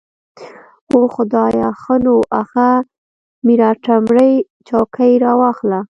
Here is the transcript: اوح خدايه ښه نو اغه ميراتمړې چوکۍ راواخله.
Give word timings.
اوح 0.93 1.09
خدايه 1.15 1.69
ښه 1.81 1.95
نو 2.05 2.15
اغه 2.41 2.69
ميراتمړې 3.47 4.31
چوکۍ 4.67 5.11
راواخله. 5.23 5.79